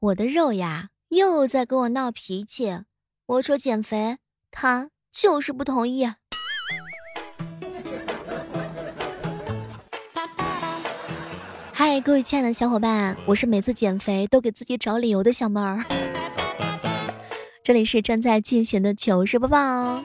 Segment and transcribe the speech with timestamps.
[0.00, 2.84] 我的肉呀又在跟我闹脾气。
[3.26, 4.16] 我说减肥，
[4.50, 6.08] 他就是不同意。
[11.70, 15.84] 嗨，各位亲爱的小伙伴，我是每次减肥都给自己找理由的小妹儿。
[17.62, 19.58] 这里是正在进行的糗事播报。
[19.58, 20.02] 哦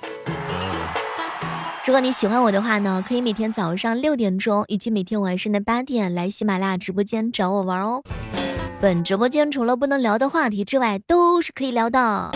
[1.86, 8.04] 如果你喜欢我的话呢，可以每天早上六点钟以及每天晚上的八点来喜马拉雅直播间找我玩哦。
[8.86, 12.32] 本直播间除了不能聊的话题之外，都是可以聊的。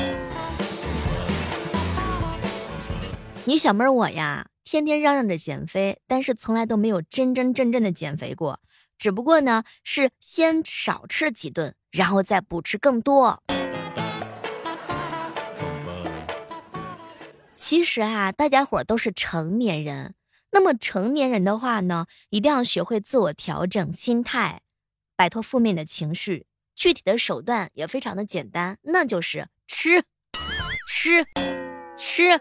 [3.45, 8.59] 你小妹儿我呀，天天嚷嚷着减肥，但是从来都没有真真正正的减肥过。
[8.98, 13.43] 只不过呢，是先少吃几顿，然后再补吃更多。
[17.54, 20.16] 其实啊，大家伙都是成年人。
[20.52, 24.62] 那么成年人的话呢，一定要学会自我调整心态，
[25.19, 26.45] 摆脱负面的情绪。
[26.77, 30.01] 具体的手段也非常的简单，那就是吃，
[30.87, 31.25] 吃，
[31.98, 32.39] 吃。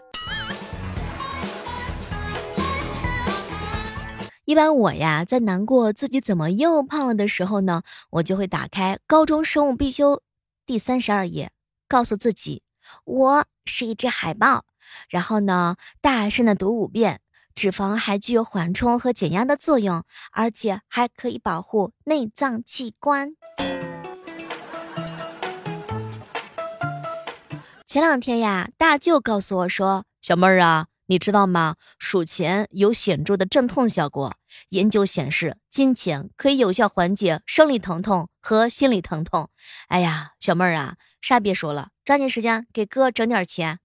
[4.45, 10.21] 一般我呀，在难过自己怎么又胖了的时候呢，我就会打开高中生物必修
[10.65, 11.51] 第三十二页，
[11.85, 12.63] 告诉自己，
[13.03, 14.63] 我是一只海豹。
[15.09, 17.19] 然后呢，大声的读五遍。
[17.59, 23.35] 脂肪还具有缓冲和减压的作用，而且还可以保护内脏器官。
[27.85, 31.75] 前两天呀，大舅告诉我说：“小妹儿啊，你知道吗？
[31.97, 34.33] 数钱有显著的镇痛效果。
[34.69, 39.49] 研究显示，金钱可以有效缓解生理疼痛和心理疼痛。”
[39.89, 43.79] 哎呀，小妹儿啊，啥别说了，抓紧时间给哥整点钱。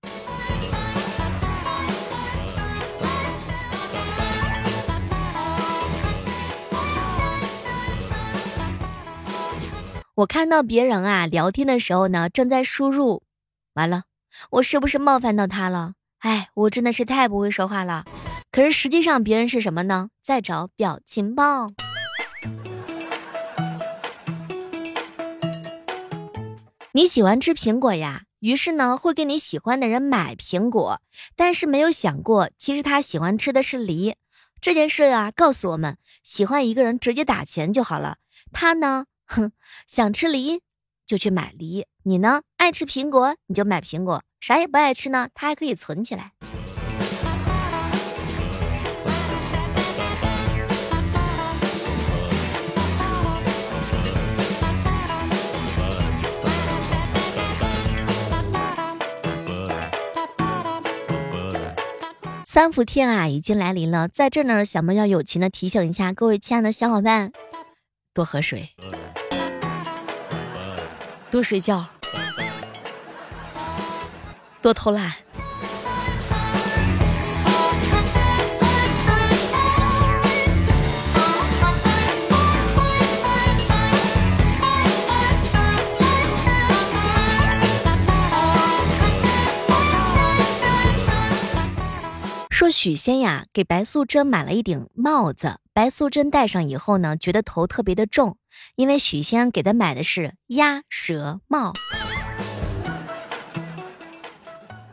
[10.18, 13.24] 我看到别人啊聊天的时候呢，正在输入，
[13.72, 14.04] 完了，
[14.52, 15.94] 我是不是冒犯到他了？
[16.20, 18.04] 哎，我真的是太不会说话了。
[18.52, 20.10] 可是实际上别人是什么呢？
[20.22, 21.72] 在找表情包。
[26.92, 31.00] 你喜欢吃苹果呀，于是呢会给你喜欢的人买苹果，
[31.34, 34.14] 但是没有想过，其实他喜欢吃的是梨。
[34.60, 38.18] 这件事啊，告诉我们，喜欢一个人直接打钱就好了。
[38.52, 39.06] 他呢？
[39.26, 39.52] 哼，
[39.86, 40.60] 想吃梨
[41.06, 42.42] 就去买梨，你呢？
[42.56, 46.32] 爱吃苹果你就买苹果，啥也不爱吃呢，它还可以存起来。
[62.46, 67.32] 三伏天啊，已经来临了，在这呢，小妹要友情的提醒一下各位亲爱的小伙伴，
[68.14, 68.70] 多喝水。
[71.34, 71.84] 多睡觉，
[74.62, 75.23] 多偷懒。
[92.64, 98.38] 说许仙呀，给白素贞买了一顶帽子，白素贞戴上以后呢，觉得头特别的重。
[98.74, 101.74] 因为许仙给他买的是鸭舌帽。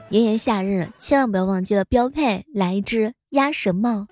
[0.09, 4.07] 炎炎夏日，千万不要忘记了标配来一只鸭舌帽。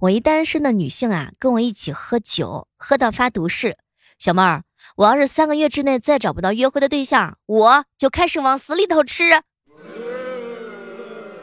[0.00, 3.78] 我一单身的女性啊，跟我一起喝酒，喝到发毒誓。
[4.18, 4.64] 小妹儿，
[4.96, 9.24] 我要是三个月之内再找不到约会的对象，我就开始往死里头吃。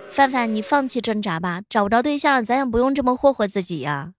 [0.09, 4.13] 范范，你放弃挣扎吧，找不着对象，咱也不用这么霍霍自己呀。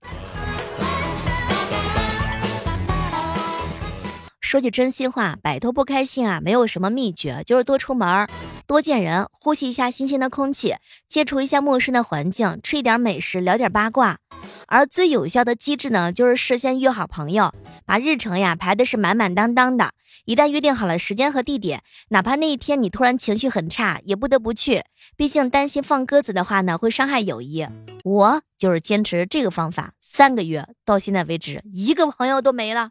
[4.44, 8.28] 说句真心话，摆脱不开心啊，没有什么秘诀，就是多出门儿，
[8.66, 10.74] 多见人，呼吸一下新鲜的空气，
[11.08, 14.18] 接触一下陌生的环境，吃一点美食，聊点八卦。
[14.66, 17.54] 而最有效的机制呢，就是事先约好朋友，
[17.86, 19.92] 把日程呀排的是满满当当的。
[20.26, 24.82] 一旦约定好了时间和地点，哪怕那一天你突然情绪很差，也不得不去。
[25.16, 27.66] 毕竟担心放鸽子的话呢，会伤害友谊。
[28.04, 32.90] 我就是坚持这个方法，三个月到现在为止，一个朋友都没了。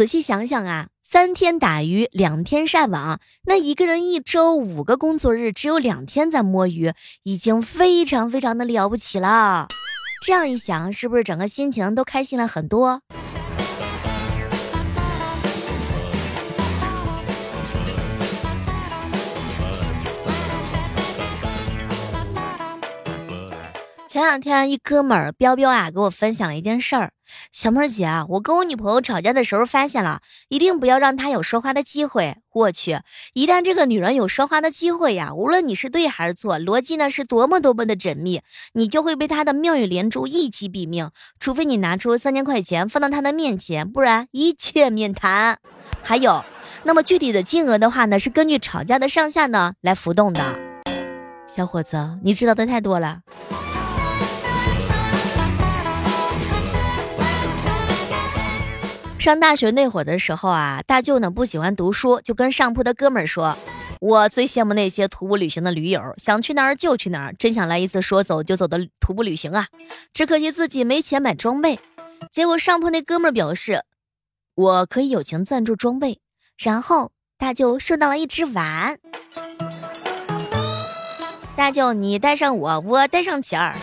[0.00, 6.94] 仔细想想啊，三天打鱼两天晒网，那一个人一周五个工作日，只有两天在摸鱼，
[7.24, 9.68] 已经非常非常的了不起了。
[10.24, 13.02] 这样一想，是不是整个心情都开心了很多？
[24.08, 27.12] 前两天一哥们儿彪彪啊给我分享了一件事儿，
[27.52, 32.36] 小妹儿姐，我跟我女朋友吵架的时候发现了，一定不要让她有说话的机会。
[32.52, 33.00] 我去，
[33.32, 38.42] 一旦这个女人有说话的机会呀，无论你是对还是错，逻辑呢是多么多么的缜密，
[38.72, 41.10] 你就会被她的妙语连珠一击毙命。
[41.38, 45.58] 除非你拿出三千块钱放到她的面前，不然一切免谈。
[46.02, 46.44] 还有，
[46.82, 50.58] 那么具体的金额的话呢，是根据吵架的上下呢来浮动的。
[51.46, 53.20] 小伙子，你知道的太多了。
[59.20, 63.54] 上大学那会儿的时候啊，大舅呢不喜欢读书，就跟上铺的哥们儿说
[64.00, 69.68] ：“我最羡慕那些徒步旅行的驴友，想去哪儿就去哪儿，真想来一次说走就走的徒步旅行啊！
[70.14, 71.78] 只可惜自己没钱买装备。”
[72.32, 73.84] 结果上铺那哥们儿表示
[74.56, 76.20] ：“我可以友情赞助装备。”
[76.56, 78.98] 然后大舅收到了一只碗。
[81.54, 83.76] 大舅，你带上我，我带上钱儿。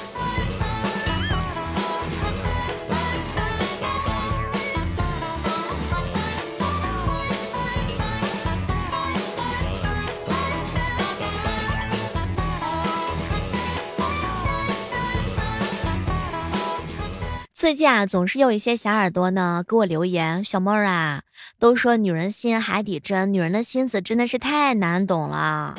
[17.59, 21.23] 最近啊，总是有一些小耳朵呢给我留言，小妹儿啊，
[21.57, 25.73] 都说女人心海底针，女人的心思真的是太难懂了。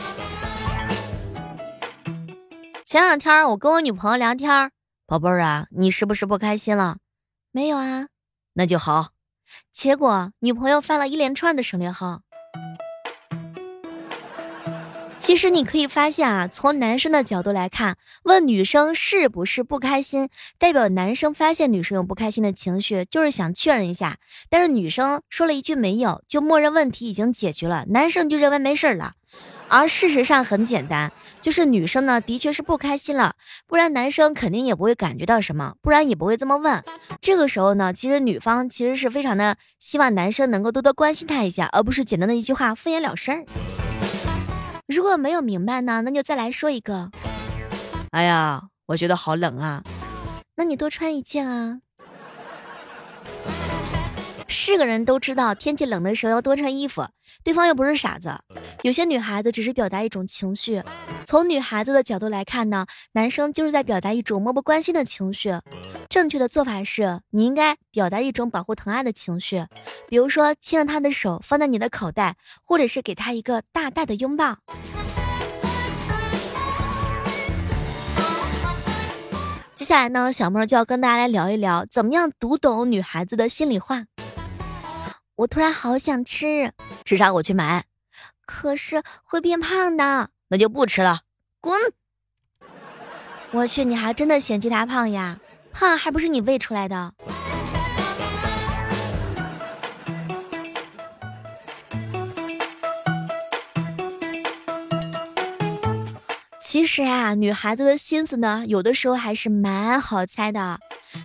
[2.85, 4.73] 前两天我跟我女朋友聊天，
[5.07, 6.97] 宝贝儿啊，你是不是不开心了？
[7.53, 8.09] 没有啊，
[8.55, 9.11] 那就好。
[9.71, 12.23] 结果女朋友发了一连串的省略号。
[15.29, 24.17] 其实你可以发现啊，从男生的角度来看，问女生是不是不开心，代表男生发现女生有不开心的情绪，就是想确认一下。
[24.49, 29.17] 但是女生说了一句没有，就默认问题已经解决了，男生就认为没事了。
[29.69, 33.35] 而事实上很简单，就是女生呢的确是不开心了，
[33.67, 36.83] 不然男生肯定也不会感觉到什么，不然也不会这么问。
[37.21, 43.45] 这个时候呢，其实女方其实是非常的希望男生能够多多关心她一下，而不是简单的一句话敷衍了事儿。
[44.89, 47.11] 如果没有明白呢，那就再来说一个。
[48.11, 49.83] 哎呀，我觉得好冷啊，
[50.57, 51.81] 那你多穿一件啊。
[54.71, 57.03] 是个人都知道，天气冷的时候要多穿衣服。
[57.43, 58.39] 对方又不是傻子，
[58.83, 60.83] 有些女孩子只是表达一种情绪。
[61.25, 65.55] 从女孩子的角度来看呢，男生就是在表达一种漠不关心的情绪。
[66.11, 69.65] 正确的做法是，你应该表达一种保护疼爱的情绪，
[70.07, 74.59] 比如说牵着他的手放在你的口袋，或者是给他一个大大的拥抱。
[79.75, 84.05] 接下来呢，小妹就要跟大家来聊一聊，怎么样读懂女孩子的心里话。
[85.39, 86.73] 我突然好想吃，
[87.05, 87.85] 吃啥我去买，
[88.45, 91.21] 可是会变胖的，那就不吃了，
[91.61, 91.79] 滚！
[93.53, 95.39] 我去，你还真的嫌弃他胖呀？
[95.71, 97.15] 胖还不是你喂出来的？
[106.61, 110.81] 其实啊，女孩子的心思呢，有的时候还是蛮好猜的。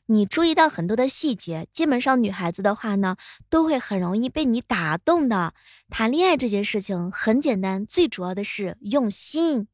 [0.08, 3.16] 你注意到很多的细节，基本上女孩子的话呢，
[3.50, 5.54] 都会很容易被你打动的。
[5.90, 9.68] 谈恋爱这件事情很简单，最主要的是用心。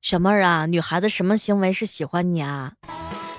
[0.00, 2.72] 小妹儿啊，女孩子什么行为是喜欢你啊？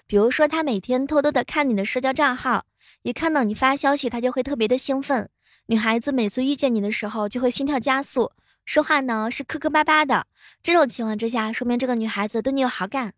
[0.08, 2.66] 比如说，她每天偷偷的看你的社交账号，
[3.04, 5.30] 一看到你发消息，她就会特别的兴奋。
[5.68, 8.32] 女孩子每次遇见你的时候，就会心跳加速。
[8.66, 10.26] 说话呢是磕磕巴巴的，
[10.62, 13.14] 这种情况之下，说明这个女孩子对你有好感。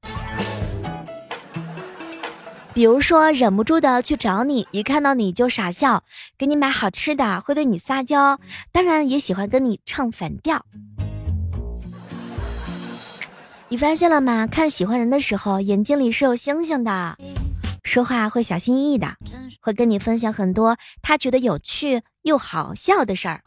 [2.73, 6.03] 比如说，忍不住的去找你，一看到你就傻笑，
[6.37, 8.37] 给你买好吃的，会对你撒娇，
[8.73, 10.65] 当然也喜欢跟你唱反调。
[13.69, 14.45] 你发现了吗？
[14.45, 17.17] 看喜欢人的时候，眼睛里是有星星的，
[17.83, 19.15] 说话会小心翼翼的，
[19.61, 23.41] 会跟你分享很多他觉得有趣又好笑的事儿。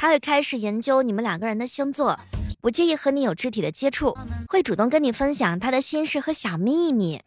[0.00, 2.18] 他会开始研究你们两个人的星座，
[2.62, 4.16] 不介意和你有肢体的接触，
[4.48, 7.20] 会主动跟你分享他的心事和小秘密。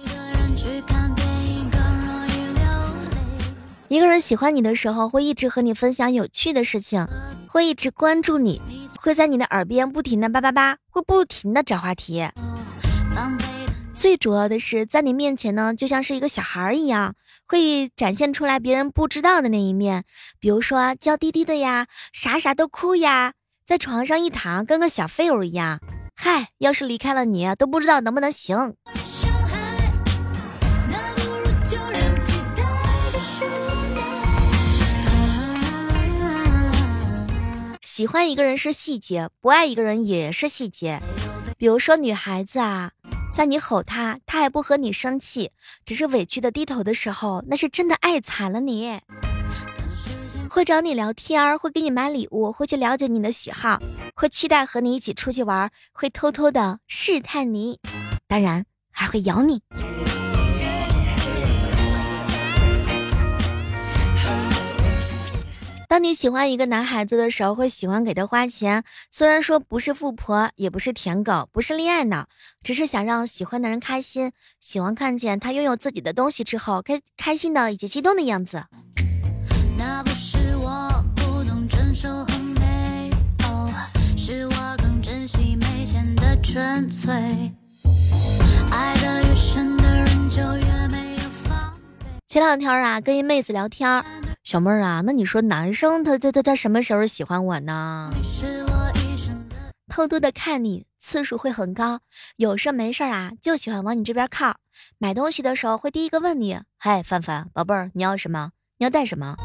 [3.90, 7.08] 一个人喜欢你的时候，会一直和你分享有趣的事情，
[7.48, 8.60] 会一直关注你，
[9.00, 12.28] 会在你的耳边不停的叭叭叭，会不停的找话题。
[13.94, 17.14] 最主要的是，在你面前呢，就像是一个小孩一样，
[17.54, 20.06] 会展现出来别人不知道的那一面，
[20.40, 23.34] 比如说娇滴滴的呀，啥啥都哭呀，
[23.64, 25.80] 在床上一躺，跟个小废物一样。
[26.16, 28.74] 嗨，要是离开了你，都不知道能不能行。
[37.84, 41.00] 喜欢一个人是细节，不爱一个人也是细节。
[41.56, 42.90] 比如说女孩子啊，
[43.36, 45.50] 在你吼他，他还不和你生气，
[45.84, 49.00] 只是委屈的低头的时候，那是真的爱惨了你。
[50.52, 53.82] 会找你聊天，会给你买礼物，会去了解你的喜好，
[54.14, 57.80] 会期待和你一起出去玩，会偷偷的试探你，
[58.28, 59.64] 当然还会咬你。
[65.94, 72.26] 当你喜欢一个男孩子的时候，会喜欢给他花钱，虽然说不是富婆，也不是舔狗，不是恋爱脑，
[72.64, 78.64] 只是想让喜欢的人开心，喜欢看见他拥有自己的东西之后开开心的以及激动的样子。
[79.78, 80.40] 那不是
[84.18, 87.14] 是我更珍惜没钱的纯粹。
[88.72, 92.06] 爱的越深的人就越没有防备。
[92.26, 94.04] 前两天啊，跟一妹子聊天，
[94.54, 98.12] 小妹儿啊，那你说男生他他他他什么时候喜欢我呢？
[99.90, 102.02] 偷偷的看你次数会很高，
[102.36, 104.58] 有事没事啊就喜欢往你这边靠。
[105.00, 108.52] 买东西的时候会第一个问你，嗨，范范，宝贝儿，你要什么？
[108.78, 109.36] 你要带什么？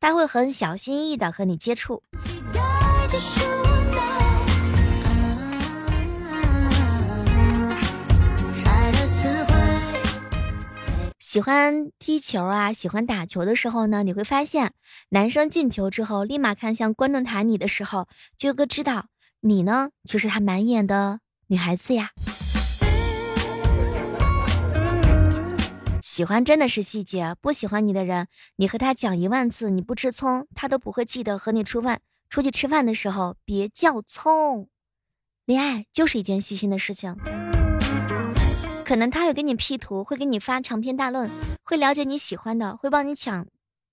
[0.00, 2.02] 他会很小心翼翼的和你接触。
[2.18, 3.18] 期待着
[11.36, 14.72] 喜欢踢球啊，喜欢打球的时候呢，你会发现，
[15.10, 19.08] 男生进球之后，立马看向观众台你的时候，就哥知道
[19.40, 22.12] 你呢就是他满眼的女孩子呀。
[26.00, 32.00] 喜欢真的是细节，不喜欢你的人，你和他讲一万次你不吃葱，他都不会记得和你吃饭。
[32.30, 34.70] 出去吃饭的时候别叫葱。
[35.44, 37.14] 恋爱就是一件细心的事情。
[38.86, 41.28] 可能他会给你 P 图，会给你发长篇大论，
[41.64, 43.44] 会了解你喜欢的，会帮你抢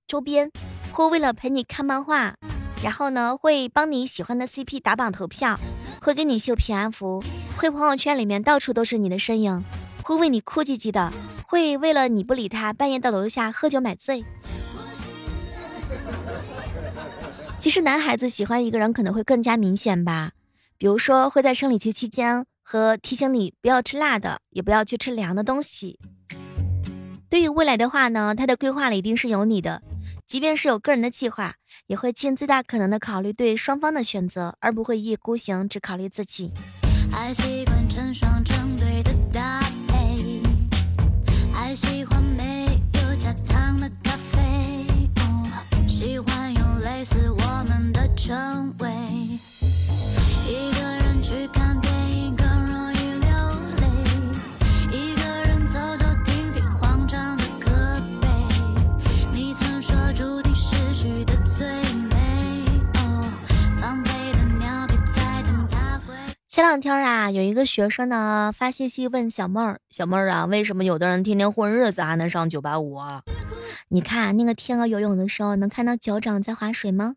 [0.05, 0.51] 周边，
[0.91, 2.35] 会为了陪你看漫画，
[2.83, 5.59] 然后呢会帮你喜欢的 CP 打榜投票，
[5.99, 7.23] 会给你秀平安符，
[7.57, 9.63] 会朋友圈里面到处都是你的身影，
[10.03, 11.11] 会为你哭唧唧的。
[11.47, 14.23] 会为了你不理他，半夜到楼下喝酒买醉。
[17.57, 20.33] 其实男孩子喜欢一个人可能会更加明显吧，
[20.77, 25.99] 比如说会在生理期期间和提醒你不要吃辣的，也不要去吃凉的东西。
[27.29, 29.81] 对于未来的话呢，他的规划里一定是有你的，
[30.25, 31.55] 即便是有个人的计划，
[31.87, 36.51] 也会尽最大可能的考虑对双方的选择，而不会一意孤行只考虑自己。
[37.11, 40.41] 爱习惯成双成对的搭配。
[41.53, 44.85] 爱喜欢没有加糖的咖啡，
[45.87, 49.02] 喜欢用类似我们的称谓。
[67.31, 73.21] 有一个学生呢发信息问小妹儿：“小妹儿啊，为什么有的人天天混日子还能上九八五啊？
[73.89, 77.15] 你看那个天鹅游泳的时候，能看到脚掌在划水吗？”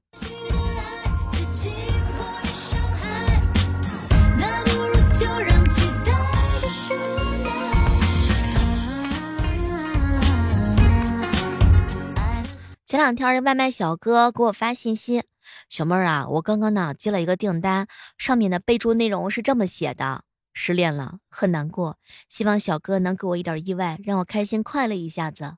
[12.86, 15.24] 前两天外卖小哥给我发信息。
[15.68, 25.56] 小妹儿啊，我刚刚呢接了一个订单，上面的备注内容是这么写的：失恋了，很难过，希望小哥能给我一点意外，让我开心快乐一下子。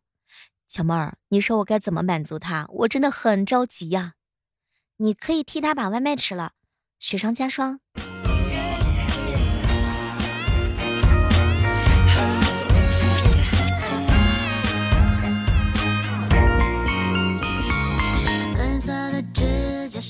[0.66, 2.66] 小妹儿，你说我该怎么满足他？
[2.68, 4.14] 我真的很着急呀。
[4.96, 6.52] 你可以替他把外卖吃了，
[6.98, 7.80] 雪上加霜。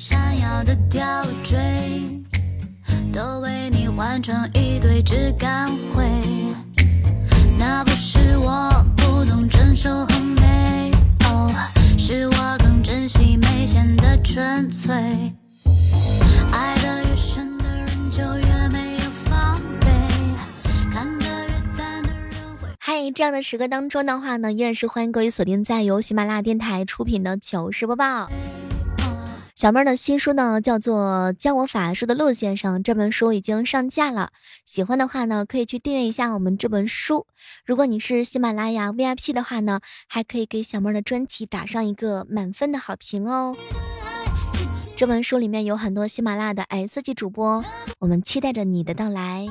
[0.08, 1.04] 闪耀的吊
[1.44, 1.58] 坠，
[3.12, 6.02] 都为你换成一堆质感灰。
[7.58, 10.06] 那不是我不懂珍惜和
[10.40, 10.90] 美，
[11.24, 11.52] 哦，
[11.98, 14.94] 是我更珍惜没钱的纯粹。
[16.52, 19.86] 爱的越深的人就越没有防备，
[20.90, 22.68] 看得越淡的人会。
[22.78, 28.30] 嗨，这样的时刻当中的话呢，依然是欢迎各位锁定在由喜马拉雅电台出品的糗事播报。
[29.58, 32.78] 小妹儿的新书呢，叫做《教我法术的陆先生》。
[32.84, 34.30] 这本书已经上架了，
[34.64, 37.26] 喜欢的话呢，可以去订阅一下我们这本书。
[37.66, 43.56] 如果你是喜马拉雅 VIP 的话呢，还可以给小妹儿的专辑打上一个满分的好评哦。
[44.94, 47.64] 这本书里面有很多喜马拉雅的 S 级主播，
[47.98, 49.48] 我们期待着你的到来。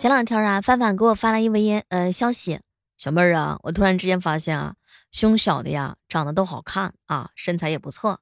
[0.00, 2.58] 前两天啊，范范给我发了一微音呃消息，
[2.96, 4.76] 小妹儿啊，我突然之间发现啊，
[5.12, 8.20] 胸小的呀，长得都好看啊，身材也不错。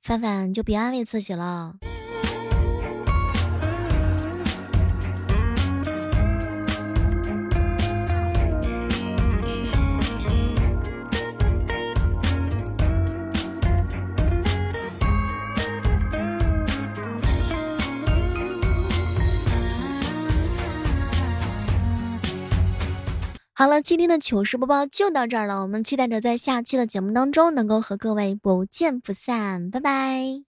[0.00, 1.74] 范范，你就别安慰自己了。
[23.62, 25.62] 好了，今天的糗事播报就到这儿了。
[25.62, 30.42] 我们期待着在下期的节目当中能够和各位不见不散，拜拜。